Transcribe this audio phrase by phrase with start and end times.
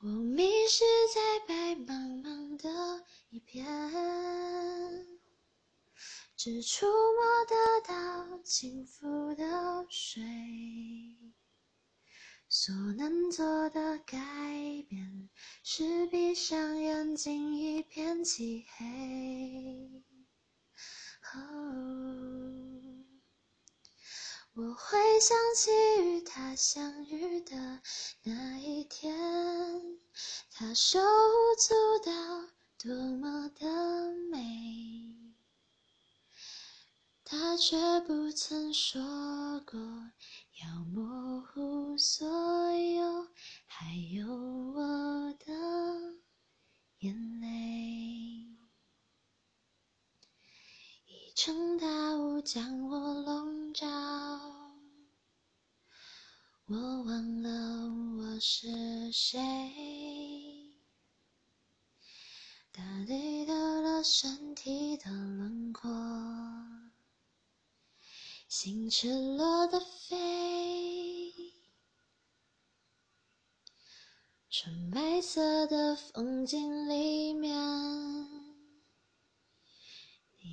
[0.00, 3.66] 我迷失在白茫茫的一片，
[6.36, 10.22] 只触摸得到轻浮的水，
[12.48, 14.16] 所能做的改
[14.88, 15.28] 变
[15.64, 20.04] 是闭上眼睛，一片漆黑。
[24.60, 25.70] 我会想起
[26.02, 27.80] 与他相遇的
[28.24, 29.16] 那一天，
[30.50, 31.74] 他手舞足
[32.04, 32.12] 蹈，
[32.76, 35.14] 多么的美。
[37.22, 39.00] 他却不曾说
[39.64, 39.78] 过
[40.60, 41.40] 要模
[51.38, 53.86] 一场大雾将我笼罩。
[56.66, 57.50] 我忘了
[58.18, 59.38] 我是谁，
[62.72, 65.88] 大地的了身体的轮廓，
[68.48, 71.32] 心赤裸的飞，
[74.50, 77.56] 纯白色的风景里面，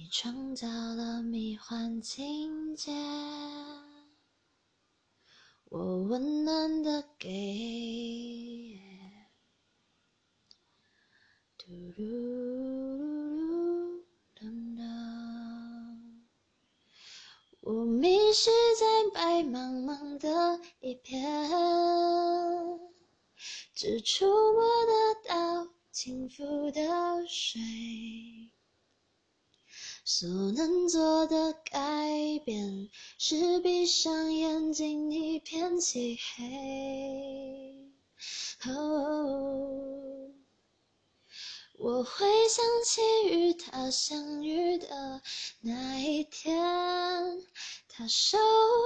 [0.06, 2.92] 你创造了迷幻情节。
[5.64, 8.80] 我温暖的给，
[11.58, 12.04] 嘟噜
[13.34, 14.04] 噜
[14.36, 14.48] 噜
[14.78, 14.84] 噜，
[17.62, 21.50] 我迷失在白茫茫的一片，
[23.74, 27.60] 只触摸得到轻浮的水。
[30.08, 37.92] 所能做的改变是闭上眼睛，一片漆黑。
[41.80, 45.24] 我会想起与他相遇的
[45.62, 46.56] 那一天，
[47.88, 48.42] 他手舞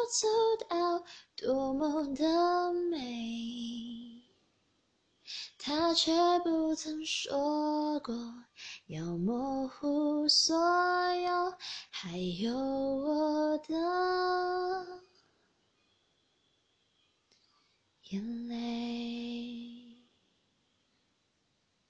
[0.09, 0.25] 足
[0.69, 1.03] 蹈，
[1.35, 4.23] 多么的美。
[5.57, 6.13] 他却
[6.45, 8.15] 不曾说过
[8.89, 10.57] 要模糊所
[11.13, 11.53] 有，
[11.91, 13.75] 还有我的
[18.09, 18.88] 眼泪。